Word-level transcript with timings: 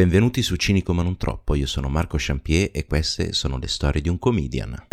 Benvenuti 0.00 0.40
su 0.40 0.56
Cinico 0.56 0.94
ma 0.94 1.02
non 1.02 1.18
troppo, 1.18 1.54
io 1.54 1.66
sono 1.66 1.90
Marco 1.90 2.16
Champier 2.18 2.70
e 2.72 2.86
queste 2.86 3.34
sono 3.34 3.58
le 3.58 3.68
storie 3.68 4.00
di 4.00 4.08
un 4.08 4.18
comedian. 4.18 4.86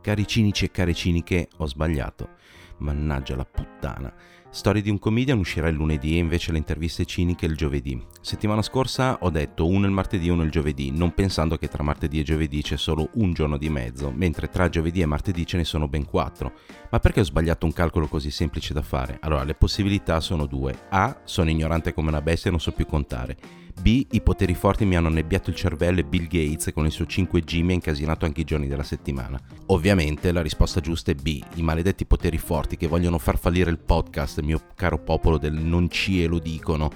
Cari 0.00 0.26
cinici 0.26 0.64
e 0.64 0.70
care 0.72 0.92
ciniche, 0.92 1.48
ho 1.58 1.66
sbagliato. 1.66 2.30
Mannaggia 2.78 3.36
la 3.36 3.44
puttana. 3.44 4.12
Storia 4.50 4.80
di 4.80 4.90
un 4.90 5.00
comedian 5.00 5.38
uscirà 5.38 5.66
il 5.66 5.74
lunedì 5.74 6.14
e 6.14 6.18
invece 6.18 6.52
le 6.52 6.58
interviste 6.58 7.04
ciniche 7.04 7.44
il 7.44 7.56
giovedì. 7.56 8.00
Settimana 8.20 8.62
scorsa 8.62 9.18
ho 9.20 9.30
detto 9.30 9.66
uno 9.66 9.86
il 9.86 9.92
martedì 9.92 10.28
e 10.28 10.30
uno 10.30 10.44
il 10.44 10.50
giovedì, 10.50 10.92
non 10.92 11.12
pensando 11.12 11.56
che 11.56 11.66
tra 11.66 11.82
martedì 11.82 12.20
e 12.20 12.22
giovedì 12.22 12.62
c'è 12.62 12.76
solo 12.76 13.10
un 13.14 13.32
giorno 13.32 13.56
di 13.56 13.68
mezzo, 13.68 14.12
mentre 14.14 14.48
tra 14.48 14.68
giovedì 14.68 15.00
e 15.00 15.06
martedì 15.06 15.44
ce 15.44 15.56
ne 15.56 15.64
sono 15.64 15.88
ben 15.88 16.04
quattro. 16.04 16.52
Ma 16.90 17.00
perché 17.00 17.20
ho 17.20 17.24
sbagliato 17.24 17.66
un 17.66 17.72
calcolo 17.72 18.06
così 18.06 18.30
semplice 18.30 18.72
da 18.72 18.82
fare? 18.82 19.18
Allora, 19.22 19.42
le 19.42 19.54
possibilità 19.54 20.20
sono 20.20 20.46
due. 20.46 20.86
A. 20.90 21.20
Sono 21.24 21.50
ignorante 21.50 21.92
come 21.92 22.10
una 22.10 22.22
bestia 22.22 22.48
e 22.48 22.52
non 22.52 22.60
so 22.60 22.70
più 22.70 22.86
contare. 22.86 23.62
B. 23.84 24.06
I 24.12 24.22
poteri 24.22 24.54
forti 24.54 24.86
mi 24.86 24.96
hanno 24.96 25.10
nebbiato 25.10 25.50
il 25.50 25.56
cervello 25.56 26.00
e 26.00 26.04
Bill 26.04 26.26
Gates 26.26 26.72
con 26.72 26.86
il 26.86 26.90
suo 26.90 27.04
5G 27.04 27.62
mi 27.62 27.72
ha 27.72 27.74
incasinato 27.74 28.24
anche 28.24 28.40
i 28.40 28.44
giorni 28.44 28.66
della 28.66 28.82
settimana. 28.82 29.38
Ovviamente 29.66 30.32
la 30.32 30.40
risposta 30.40 30.80
giusta 30.80 31.10
è 31.10 31.14
B. 31.14 31.42
I 31.56 31.62
maledetti 31.62 32.06
poteri 32.06 32.38
forti 32.38 32.78
che 32.78 32.86
vogliono 32.86 33.18
far 33.18 33.38
fallire 33.38 33.70
il 33.70 33.76
podcast, 33.76 34.40
mio 34.40 34.68
caro 34.74 34.96
popolo 34.96 35.36
del 35.36 35.52
non 35.52 35.90
cielo 35.90 36.38
dicono 36.38 36.90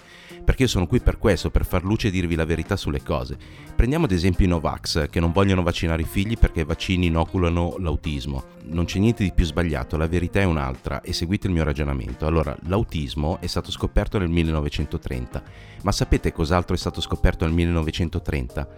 perché 0.48 0.62
io 0.62 0.68
sono 0.70 0.86
qui 0.86 0.98
per 1.00 1.18
questo, 1.18 1.50
per 1.50 1.66
far 1.66 1.84
luce 1.84 2.08
e 2.08 2.10
dirvi 2.10 2.34
la 2.34 2.46
verità 2.46 2.74
sulle 2.74 3.02
cose. 3.02 3.36
Prendiamo 3.76 4.06
ad 4.06 4.12
esempio 4.12 4.46
i 4.46 4.48
Novax, 4.48 5.10
che 5.10 5.20
non 5.20 5.30
vogliono 5.30 5.62
vaccinare 5.62 6.00
i 6.00 6.06
figli 6.06 6.38
perché 6.38 6.60
i 6.60 6.64
vaccini 6.64 7.08
inoculano 7.08 7.74
l'autismo. 7.78 8.44
Non 8.62 8.86
c'è 8.86 8.98
niente 8.98 9.24
di 9.24 9.32
più 9.34 9.44
sbagliato, 9.44 9.98
la 9.98 10.08
verità 10.08 10.40
è 10.40 10.44
un'altra 10.44 11.02
e 11.02 11.12
seguite 11.12 11.48
il 11.48 11.52
mio 11.52 11.64
ragionamento. 11.64 12.26
Allora, 12.26 12.56
l'autismo 12.62 13.36
è 13.42 13.46
stato 13.46 13.70
scoperto 13.70 14.16
nel 14.16 14.30
1930, 14.30 15.42
ma 15.82 15.92
sapete 15.92 16.32
cos'altro 16.32 16.74
è 16.74 16.77
stato 16.78 17.00
scoperto 17.00 17.44
nel 17.44 17.54
1930? 17.54 18.68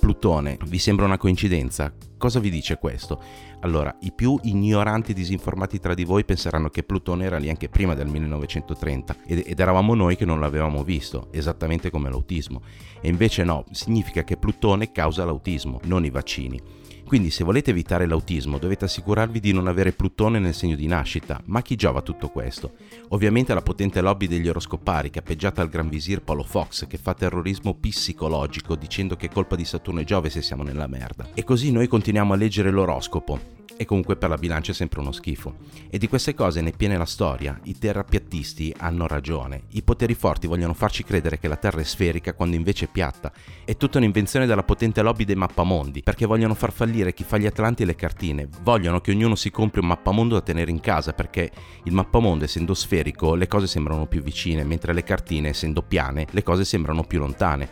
Plutone, 0.00 0.56
vi 0.64 0.78
sembra 0.78 1.04
una 1.04 1.18
coincidenza? 1.18 1.92
Cosa 2.16 2.40
vi 2.40 2.48
dice 2.48 2.78
questo? 2.78 3.22
Allora, 3.60 3.94
i 4.00 4.12
più 4.12 4.38
ignoranti 4.44 5.10
e 5.10 5.14
disinformati 5.14 5.78
tra 5.78 5.92
di 5.92 6.04
voi 6.04 6.24
penseranno 6.24 6.70
che 6.70 6.82
Plutone 6.82 7.26
era 7.26 7.36
lì 7.36 7.50
anche 7.50 7.68
prima 7.68 7.94
del 7.94 8.08
1930 8.08 9.16
ed, 9.26 9.42
ed 9.44 9.60
eravamo 9.60 9.94
noi 9.94 10.16
che 10.16 10.24
non 10.24 10.40
l'avevamo 10.40 10.82
visto, 10.84 11.28
esattamente 11.32 11.90
come 11.90 12.08
l'autismo. 12.08 12.62
E 13.02 13.08
invece 13.08 13.44
no, 13.44 13.66
significa 13.72 14.24
che 14.24 14.38
Plutone 14.38 14.90
causa 14.90 15.26
l'autismo, 15.26 15.80
non 15.84 16.06
i 16.06 16.10
vaccini. 16.10 16.79
Quindi 17.10 17.30
se 17.30 17.42
volete 17.42 17.70
evitare 17.70 18.06
l'autismo 18.06 18.58
dovete 18.58 18.84
assicurarvi 18.84 19.40
di 19.40 19.52
non 19.52 19.66
avere 19.66 19.90
Plutone 19.90 20.38
nel 20.38 20.54
segno 20.54 20.76
di 20.76 20.86
nascita, 20.86 21.42
ma 21.46 21.60
chi 21.60 21.74
giova 21.74 22.02
tutto 22.02 22.28
questo? 22.28 22.74
Ovviamente 23.08 23.52
la 23.52 23.62
potente 23.62 24.00
lobby 24.00 24.28
degli 24.28 24.46
oroscopari, 24.46 25.10
cappeggiata 25.10 25.60
al 25.60 25.68
gran 25.68 25.88
visir 25.88 26.22
Paolo 26.22 26.44
Fox, 26.44 26.86
che 26.86 26.98
fa 26.98 27.14
terrorismo 27.14 27.74
psicologico 27.74 28.76
dicendo 28.76 29.16
che 29.16 29.26
è 29.26 29.28
colpa 29.28 29.56
di 29.56 29.64
Saturno 29.64 29.98
e 29.98 30.04
Giove 30.04 30.30
se 30.30 30.40
siamo 30.40 30.62
nella 30.62 30.86
merda. 30.86 31.30
E 31.34 31.42
così 31.42 31.72
noi 31.72 31.88
continuiamo 31.88 32.32
a 32.32 32.36
leggere 32.36 32.70
l'oroscopo, 32.70 33.58
e 33.80 33.86
comunque 33.86 34.16
per 34.16 34.28
la 34.28 34.36
bilancia 34.36 34.72
è 34.72 34.74
sempre 34.74 35.00
uno 35.00 35.10
schifo. 35.10 35.54
E 35.88 35.96
di 35.96 36.06
queste 36.06 36.34
cose 36.34 36.60
ne 36.60 36.72
piene 36.72 36.98
la 36.98 37.06
storia. 37.06 37.58
I 37.62 37.78
terrapiattisti 37.78 38.74
hanno 38.76 39.06
ragione. 39.06 39.62
I 39.70 39.80
poteri 39.80 40.12
forti 40.12 40.46
vogliono 40.46 40.74
farci 40.74 41.02
credere 41.02 41.38
che 41.38 41.48
la 41.48 41.56
Terra 41.56 41.80
è 41.80 41.84
sferica 41.84 42.34
quando 42.34 42.56
invece 42.56 42.84
è 42.84 42.88
piatta. 42.88 43.32
È 43.64 43.78
tutta 43.78 43.96
un'invenzione 43.96 44.44
della 44.44 44.64
potente 44.64 45.00
lobby 45.00 45.24
dei 45.24 45.34
mappamondi, 45.34 46.02
perché 46.02 46.26
vogliono 46.26 46.52
far 46.52 46.72
fallire 46.72 47.14
chi 47.14 47.24
fa 47.24 47.38
gli 47.38 47.46
atlanti 47.46 47.82
e 47.82 47.86
le 47.86 47.94
cartine. 47.94 48.50
Vogliono 48.60 49.00
che 49.00 49.12
ognuno 49.12 49.34
si 49.34 49.50
compri 49.50 49.80
un 49.80 49.86
mappamondo 49.86 50.34
da 50.34 50.42
tenere 50.42 50.70
in 50.70 50.80
casa, 50.80 51.14
perché 51.14 51.50
il 51.84 51.94
mappamondo 51.94 52.44
essendo 52.44 52.74
sferico 52.74 53.34
le 53.34 53.48
cose 53.48 53.66
sembrano 53.66 54.04
più 54.04 54.20
vicine, 54.20 54.62
mentre 54.62 54.92
le 54.92 55.04
cartine 55.04 55.48
essendo 55.48 55.80
piane 55.80 56.26
le 56.32 56.42
cose 56.42 56.66
sembrano 56.66 57.04
più 57.04 57.18
lontane. 57.18 57.66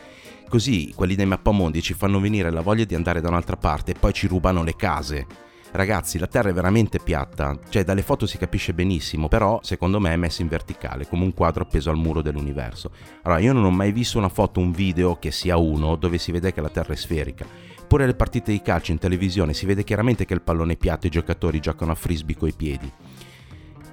Così 0.48 0.90
quelli 0.94 1.14
dei 1.14 1.26
mappamondi 1.26 1.82
ci 1.82 1.92
fanno 1.92 2.19
venire 2.19 2.50
la 2.50 2.62
voglia 2.62 2.84
di 2.84 2.94
andare 2.94 3.20
da 3.20 3.28
un'altra 3.28 3.58
parte 3.58 3.90
e 3.90 3.94
poi 4.00 4.14
ci 4.14 4.26
rubano 4.26 4.62
le 4.62 4.75
case. 4.75 5.47
Ragazzi, 5.70 6.18
la 6.18 6.26
Terra 6.26 6.48
è 6.48 6.52
veramente 6.52 6.98
piatta, 6.98 7.58
cioè 7.68 7.84
dalle 7.84 8.02
foto 8.02 8.26
si 8.26 8.38
capisce 8.38 8.72
benissimo, 8.72 9.28
però 9.28 9.60
secondo 9.62 10.00
me 10.00 10.12
è 10.12 10.16
messa 10.16 10.40
in 10.40 10.48
verticale, 10.48 11.06
come 11.06 11.24
un 11.24 11.34
quadro 11.34 11.64
appeso 11.64 11.90
al 11.90 11.96
muro 11.96 12.22
dell'universo. 12.22 12.90
Allora, 13.22 13.40
io 13.40 13.52
non 13.52 13.64
ho 13.64 13.70
mai 13.70 13.92
visto 13.92 14.16
una 14.16 14.30
foto, 14.30 14.60
un 14.60 14.72
video 14.72 15.16
che 15.18 15.30
sia 15.30 15.58
uno 15.58 15.96
dove 15.96 16.16
si 16.16 16.32
vede 16.32 16.52
che 16.54 16.62
la 16.62 16.70
Terra 16.70 16.94
è 16.94 16.96
sferica. 16.96 17.46
Pure 17.86 18.06
le 18.06 18.14
partite 18.14 18.50
di 18.50 18.62
calcio 18.62 18.92
in 18.92 18.98
televisione 18.98 19.52
si 19.52 19.66
vede 19.66 19.84
chiaramente 19.84 20.24
che 20.24 20.34
il 20.34 20.42
pallone 20.42 20.72
è 20.72 20.76
piatto 20.76 21.04
e 21.04 21.08
i 21.08 21.12
giocatori 21.12 21.60
giocano 21.60 21.92
a 21.92 21.94
frisbee 21.94 22.36
coi 22.36 22.54
piedi. 22.54 22.90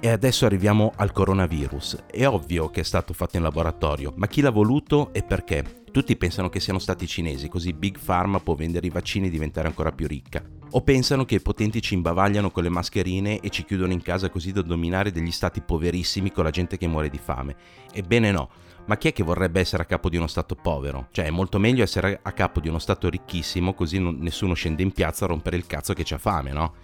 E 0.00 0.08
adesso 0.08 0.46
arriviamo 0.46 0.92
al 0.96 1.12
coronavirus. 1.12 2.04
È 2.10 2.26
ovvio 2.26 2.70
che 2.70 2.80
è 2.80 2.84
stato 2.84 3.12
fatto 3.12 3.36
in 3.36 3.42
laboratorio, 3.42 4.12
ma 4.16 4.26
chi 4.26 4.40
l'ha 4.40 4.50
voluto 4.50 5.12
e 5.12 5.22
perché? 5.22 5.84
Tutti 5.92 6.16
pensano 6.16 6.48
che 6.48 6.60
siano 6.60 6.78
stati 6.78 7.04
i 7.04 7.08
cinesi, 7.08 7.48
così 7.48 7.72
Big 7.72 7.98
Pharma 8.02 8.40
può 8.40 8.54
vendere 8.54 8.86
i 8.86 8.90
vaccini 8.90 9.28
e 9.28 9.30
diventare 9.30 9.68
ancora 9.68 9.92
più 9.92 10.06
ricca. 10.06 10.55
O 10.70 10.82
pensano 10.82 11.24
che 11.24 11.36
i 11.36 11.40
potenti 11.40 11.80
ci 11.80 11.94
imbavagliano 11.94 12.50
con 12.50 12.62
le 12.62 12.68
mascherine 12.68 13.40
e 13.40 13.50
ci 13.50 13.64
chiudono 13.64 13.92
in 13.92 14.02
casa 14.02 14.28
così 14.28 14.52
da 14.52 14.62
dominare 14.62 15.12
degli 15.12 15.30
stati 15.30 15.60
poverissimi 15.60 16.32
con 16.32 16.44
la 16.44 16.50
gente 16.50 16.76
che 16.76 16.88
muore 16.88 17.08
di 17.08 17.18
fame. 17.18 17.56
Ebbene 17.92 18.32
no, 18.32 18.50
ma 18.86 18.96
chi 18.96 19.08
è 19.08 19.12
che 19.12 19.22
vorrebbe 19.22 19.60
essere 19.60 19.84
a 19.84 19.86
capo 19.86 20.08
di 20.08 20.16
uno 20.16 20.26
Stato 20.26 20.54
povero? 20.54 21.08
Cioè 21.12 21.26
è 21.26 21.30
molto 21.30 21.58
meglio 21.58 21.82
essere 21.82 22.18
a 22.20 22.32
capo 22.32 22.60
di 22.60 22.68
uno 22.68 22.78
Stato 22.78 23.08
ricchissimo 23.08 23.74
così 23.74 23.98
non, 23.98 24.18
nessuno 24.18 24.54
scende 24.54 24.82
in 24.82 24.92
piazza 24.92 25.24
a 25.24 25.28
rompere 25.28 25.56
il 25.56 25.66
cazzo 25.66 25.94
che 25.94 26.02
c'ha 26.04 26.18
fame, 26.18 26.52
no? 26.52 26.74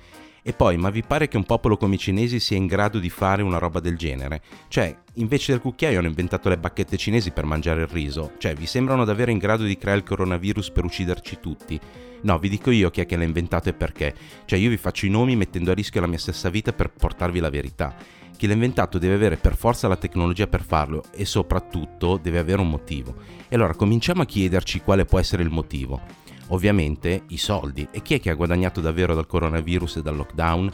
E 0.44 0.52
poi, 0.52 0.76
ma 0.76 0.90
vi 0.90 1.04
pare 1.04 1.28
che 1.28 1.36
un 1.36 1.44
popolo 1.44 1.76
come 1.76 1.94
i 1.94 1.98
cinesi 1.98 2.40
sia 2.40 2.56
in 2.56 2.66
grado 2.66 2.98
di 2.98 3.10
fare 3.10 3.42
una 3.42 3.58
roba 3.58 3.78
del 3.78 3.96
genere? 3.96 4.42
Cioè, 4.66 4.92
invece 5.14 5.52
del 5.52 5.60
cucchiaio 5.60 6.00
hanno 6.00 6.08
inventato 6.08 6.48
le 6.48 6.58
bacchette 6.58 6.96
cinesi 6.96 7.30
per 7.30 7.44
mangiare 7.44 7.82
il 7.82 7.86
riso? 7.86 8.32
Cioè, 8.38 8.54
vi 8.54 8.66
sembrano 8.66 9.04
davvero 9.04 9.30
in 9.30 9.38
grado 9.38 9.62
di 9.62 9.78
creare 9.78 9.98
il 9.98 10.04
coronavirus 10.04 10.70
per 10.70 10.84
ucciderci 10.84 11.38
tutti? 11.40 11.78
No, 12.22 12.38
vi 12.40 12.48
dico 12.48 12.72
io 12.72 12.90
chi 12.90 13.00
è 13.00 13.06
che 13.06 13.16
l'ha 13.16 13.22
inventato 13.22 13.68
e 13.68 13.72
perché. 13.72 14.14
Cioè 14.44 14.58
io 14.58 14.68
vi 14.68 14.76
faccio 14.76 15.06
i 15.06 15.10
nomi 15.10 15.36
mettendo 15.36 15.70
a 15.70 15.74
rischio 15.74 16.00
la 16.00 16.08
mia 16.08 16.18
stessa 16.18 16.50
vita 16.50 16.72
per 16.72 16.90
portarvi 16.90 17.38
la 17.38 17.50
verità. 17.50 17.94
Chi 18.36 18.48
l'ha 18.48 18.54
inventato 18.54 18.98
deve 18.98 19.14
avere 19.14 19.36
per 19.36 19.56
forza 19.56 19.86
la 19.86 19.96
tecnologia 19.96 20.48
per 20.48 20.64
farlo 20.64 21.04
e 21.14 21.24
soprattutto 21.24 22.18
deve 22.20 22.40
avere 22.40 22.60
un 22.60 22.68
motivo. 22.68 23.14
E 23.48 23.54
allora 23.54 23.74
cominciamo 23.74 24.22
a 24.22 24.26
chiederci 24.26 24.80
quale 24.80 25.04
può 25.04 25.20
essere 25.20 25.44
il 25.44 25.50
motivo. 25.50 26.21
Ovviamente 26.52 27.24
i 27.28 27.38
soldi. 27.38 27.86
E 27.90 28.02
chi 28.02 28.14
è 28.14 28.20
che 28.20 28.30
ha 28.30 28.34
guadagnato 28.34 28.80
davvero 28.80 29.14
dal 29.14 29.26
coronavirus 29.26 29.96
e 29.96 30.02
dal 30.02 30.16
lockdown? 30.16 30.72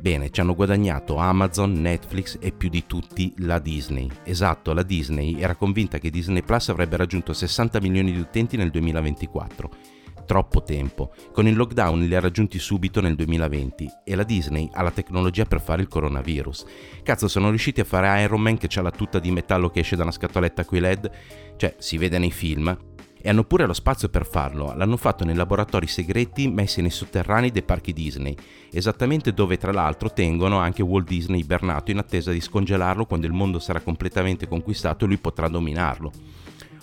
Bene, 0.00 0.30
ci 0.30 0.40
hanno 0.40 0.54
guadagnato 0.54 1.16
Amazon, 1.16 1.72
Netflix 1.72 2.38
e 2.40 2.52
più 2.52 2.70
di 2.70 2.84
tutti 2.86 3.34
la 3.38 3.58
Disney. 3.58 4.08
Esatto, 4.24 4.72
la 4.72 4.82
Disney 4.82 5.38
era 5.38 5.56
convinta 5.56 5.98
che 5.98 6.10
Disney 6.10 6.42
Plus 6.42 6.70
avrebbe 6.70 6.96
raggiunto 6.96 7.34
60 7.34 7.80
milioni 7.80 8.12
di 8.12 8.18
utenti 8.18 8.56
nel 8.56 8.70
2024 8.70 9.98
troppo 10.30 10.62
tempo. 10.62 11.12
Con 11.32 11.48
il 11.48 11.56
lockdown 11.56 12.02
li 12.02 12.14
ha 12.14 12.20
raggiunti 12.20 12.60
subito 12.60 13.00
nel 13.00 13.16
2020 13.16 13.90
e 14.04 14.14
la 14.14 14.22
Disney 14.22 14.68
ha 14.72 14.82
la 14.82 14.92
tecnologia 14.92 15.44
per 15.44 15.60
fare 15.60 15.82
il 15.82 15.88
coronavirus. 15.88 16.66
Cazzo, 17.02 17.26
sono 17.26 17.48
riusciti 17.48 17.80
a 17.80 17.84
fare 17.84 18.22
Iron 18.22 18.40
Man 18.40 18.56
che 18.56 18.68
ha 18.72 18.80
la 18.80 18.92
tuta 18.92 19.18
di 19.18 19.32
metallo 19.32 19.70
che 19.70 19.80
esce 19.80 19.96
da 19.96 20.04
una 20.04 20.12
scatoletta 20.12 20.64
coi 20.64 20.78
LED, 20.78 21.10
cioè 21.56 21.74
si 21.78 21.98
vede 21.98 22.18
nei 22.18 22.30
film, 22.30 22.78
e 23.20 23.28
hanno 23.28 23.44
pure 23.44 23.66
lo 23.66 23.72
spazio 23.72 24.08
per 24.08 24.26
farlo. 24.26 24.72
L'hanno 24.74 24.96
fatto 24.96 25.24
nei 25.24 25.34
laboratori 25.34 25.86
segreti 25.86 26.48
messi 26.48 26.80
nei 26.80 26.90
sotterranei 26.90 27.50
dei 27.50 27.62
parchi 27.62 27.92
Disney, 27.92 28.34
esattamente 28.70 29.32
dove 29.32 29.56
tra 29.56 29.72
l'altro 29.72 30.12
tengono 30.12 30.58
anche 30.58 30.82
Walt 30.82 31.06
Disney 31.06 31.40
ibernato 31.40 31.90
in 31.90 31.98
attesa 31.98 32.32
di 32.32 32.40
scongelarlo 32.40 33.06
quando 33.06 33.26
il 33.26 33.32
mondo 33.32 33.58
sarà 33.58 33.80
completamente 33.80 34.48
conquistato 34.48 35.04
e 35.04 35.08
lui 35.08 35.18
potrà 35.18 35.48
dominarlo. 35.48 36.12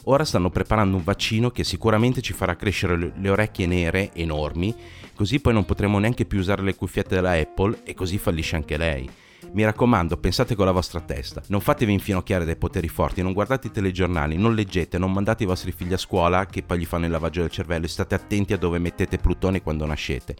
Ora 0.09 0.23
stanno 0.23 0.49
preparando 0.49 0.95
un 0.95 1.03
vaccino 1.03 1.49
che 1.51 1.65
sicuramente 1.65 2.21
ci 2.21 2.31
farà 2.31 2.55
crescere 2.55 3.11
le 3.13 3.29
orecchie 3.29 3.67
nere 3.67 4.11
enormi, 4.13 4.73
così 5.13 5.41
poi 5.41 5.53
non 5.53 5.65
potremo 5.65 5.99
neanche 5.99 6.25
più 6.25 6.39
usare 6.39 6.61
le 6.61 6.75
cuffiette 6.75 7.15
della 7.15 7.31
Apple 7.31 7.81
e 7.83 7.93
così 7.93 8.17
fallisce 8.17 8.55
anche 8.55 8.77
lei. 8.77 9.09
Mi 9.51 9.63
raccomando, 9.63 10.17
pensate 10.17 10.55
con 10.55 10.65
la 10.65 10.71
vostra 10.71 10.99
testa. 10.99 11.43
Non 11.47 11.61
fatevi 11.61 11.93
infinocchiare 11.93 12.43
dai 12.43 12.55
poteri 12.55 12.87
forti, 12.87 13.21
non 13.21 13.33
guardate 13.33 13.67
i 13.67 13.71
telegiornali, 13.71 14.35
non 14.35 14.55
leggete, 14.55 14.97
non 14.97 15.11
mandate 15.11 15.43
i 15.43 15.45
vostri 15.45 15.71
figli 15.71 15.93
a 15.93 15.97
scuola 15.97 16.47
che 16.47 16.63
poi 16.63 16.79
gli 16.79 16.85
fanno 16.85 17.05
il 17.05 17.11
lavaggio 17.11 17.41
del 17.41 17.51
cervello 17.51 17.85
e 17.85 17.89
state 17.89 18.15
attenti 18.15 18.53
a 18.53 18.57
dove 18.57 18.79
mettete 18.79 19.17
Plutone 19.17 19.61
quando 19.61 19.85
nascete. 19.85 20.35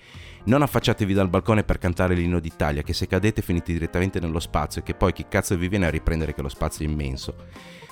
Non 0.45 0.63
affacciatevi 0.63 1.13
dal 1.13 1.29
balcone 1.29 1.63
per 1.63 1.77
cantare 1.77 2.15
l'inno 2.15 2.39
d'Italia, 2.39 2.81
che 2.81 2.93
se 2.93 3.05
cadete 3.05 3.41
finite 3.41 3.71
direttamente 3.71 4.19
nello 4.19 4.39
spazio 4.39 4.81
e 4.81 4.83
che 4.83 4.95
poi 4.95 5.13
chi 5.13 5.25
cazzo 5.29 5.55
vi 5.55 5.67
viene 5.67 5.85
a 5.85 5.91
riprendere 5.91 6.33
che 6.33 6.41
lo 6.41 6.49
spazio 6.49 6.85
è 6.85 6.89
immenso. 6.89 7.35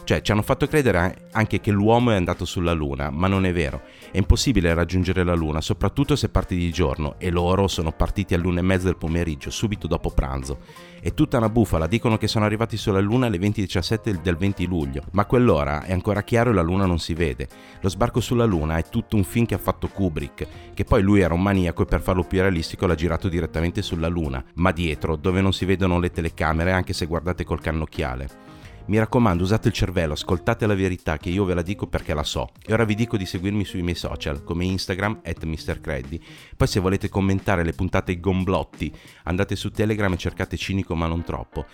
Cioè, 0.05 0.21
ci 0.21 0.31
hanno 0.31 0.43
fatto 0.43 0.67
credere 0.67 1.29
anche 1.31 1.59
che 1.59 1.71
l'uomo 1.71 2.11
è 2.11 2.15
andato 2.15 2.45
sulla 2.45 2.73
Luna, 2.73 3.09
ma 3.09 3.27
non 3.27 3.43
è 3.43 3.51
vero. 3.51 3.81
È 4.11 4.17
impossibile 4.17 4.71
raggiungere 4.75 5.23
la 5.23 5.33
Luna, 5.33 5.61
soprattutto 5.61 6.15
se 6.15 6.29
parti 6.29 6.55
di 6.55 6.71
giorno, 6.71 7.15
e 7.17 7.31
loro 7.31 7.67
sono 7.67 7.91
partiti 7.91 8.35
all'una 8.35 8.59
e 8.59 8.63
mezza 8.63 8.85
del 8.85 8.97
pomeriggio, 8.97 9.49
subito 9.49 9.87
dopo 9.87 10.11
pranzo. 10.11 10.59
È 11.05 11.13
tutta 11.13 11.37
una 11.37 11.49
bufala, 11.49 11.85
dicono 11.85 12.17
che 12.17 12.27
sono 12.27 12.45
arrivati 12.45 12.77
sulla 12.77 12.99
Luna 12.99 13.27
alle 13.27 13.37
20.17 13.37 14.21
del 14.23 14.37
20 14.37 14.65
luglio, 14.65 15.03
ma 15.11 15.25
quell'ora 15.25 15.83
è 15.83 15.91
ancora 15.91 16.23
chiaro 16.23 16.49
e 16.49 16.53
la 16.55 16.63
Luna 16.63 16.87
non 16.87 16.97
si 16.97 17.13
vede. 17.13 17.47
Lo 17.81 17.89
sbarco 17.89 18.19
sulla 18.19 18.45
Luna 18.45 18.77
è 18.77 18.89
tutto 18.89 19.15
un 19.15 19.23
film 19.23 19.45
che 19.45 19.53
ha 19.53 19.59
fatto 19.59 19.87
Kubrick, 19.87 20.47
che 20.73 20.83
poi 20.83 21.03
lui 21.03 21.19
era 21.19 21.35
un 21.35 21.43
maniaco 21.43 21.83
e 21.83 21.85
per 21.85 22.01
farlo 22.01 22.23
più 22.23 22.41
realistico 22.41 22.87
l'ha 22.87 22.95
girato 22.95 23.29
direttamente 23.29 23.83
sulla 23.83 24.07
Luna, 24.07 24.43
ma 24.55 24.71
dietro, 24.71 25.15
dove 25.15 25.41
non 25.41 25.53
si 25.53 25.65
vedono 25.65 25.99
le 25.99 26.09
telecamere 26.09 26.71
anche 26.71 26.93
se 26.93 27.05
guardate 27.05 27.43
col 27.43 27.61
cannocchiale. 27.61 28.54
Mi 28.87 28.99
raccomando, 28.99 29.41
usate 29.41 29.69
il 29.69 29.73
cervello, 29.73 30.13
ascoltate 30.13 30.67
la 30.67 30.75
verità 30.75 31.17
che 31.17 31.29
io 31.29 31.43
ve 31.43 31.55
la 31.55 31.63
dico 31.63 31.87
perché 31.87 32.13
la 32.13 32.23
so. 32.23 32.51
E 32.63 32.71
ora 32.71 32.85
vi 32.85 32.93
dico 32.93 33.17
di 33.17 33.25
seguirmi 33.25 33.65
sui 33.65 33.81
miei 33.81 33.95
social, 33.95 34.43
come 34.43 34.65
Instagram, 34.65 35.21
at 35.23 35.43
MrCreddy. 35.43 36.21
Poi 36.55 36.67
se 36.67 36.79
volete 36.79 37.09
commentare 37.09 37.63
le 37.63 37.73
puntate 37.73 38.19
gomblotti, 38.19 38.93
andate 39.23 39.55
su 39.55 39.71
Telegram 39.71 40.13
e 40.13 40.17
cercate 40.17 40.55
Cinico 40.55 40.93
ma 40.93 41.07
non 41.07 41.23
troppo. 41.23 41.65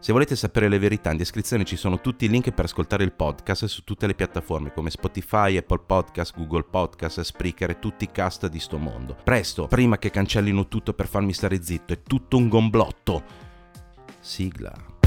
Se 0.00 0.12
volete 0.12 0.36
sapere 0.36 0.68
le 0.68 0.78
verità, 0.78 1.10
in 1.10 1.16
descrizione 1.16 1.64
ci 1.64 1.76
sono 1.76 2.00
tutti 2.00 2.24
i 2.24 2.28
link 2.28 2.50
per 2.50 2.64
ascoltare 2.64 3.04
il 3.04 3.12
podcast 3.12 3.64
su 3.66 3.82
tutte 3.82 4.06
le 4.06 4.14
piattaforme 4.14 4.72
come 4.72 4.90
Spotify, 4.90 5.56
Apple 5.56 5.82
Podcast, 5.86 6.36
Google 6.36 6.64
Podcast, 6.64 7.20
Spreaker 7.20 7.70
e 7.70 7.78
tutti 7.78 8.04
i 8.04 8.10
cast 8.10 8.48
di 8.48 8.60
sto 8.60 8.78
mondo. 8.78 9.16
Presto, 9.22 9.66
prima 9.66 9.98
che 9.98 10.10
cancellino 10.10 10.66
tutto 10.66 10.92
per 10.92 11.06
farmi 11.06 11.32
stare 11.32 11.62
zitto, 11.62 11.92
è 11.92 12.02
tutto 12.02 12.36
un 12.36 12.48
gomblotto. 12.48 13.22
Sigla. 14.20 14.97